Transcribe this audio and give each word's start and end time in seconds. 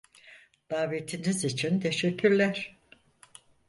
Davetiniz 0.69 1.45
için 1.45 1.79
teşekkürler. 1.79 2.77